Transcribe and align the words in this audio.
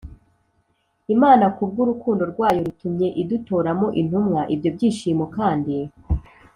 imana 1.13 1.45
ku 1.55 1.63
bw’urukundo 1.69 2.23
rwayo 2.31 2.59
rutumye 2.65 3.07
idutoramo 3.21 3.87
intumwa. 4.01 4.41
ibyo 4.53 4.69
byishimo 4.75 5.25
kandi 5.35 5.75